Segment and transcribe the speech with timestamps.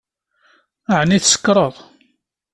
[0.99, 1.75] Ɛni tsekṛeḍ?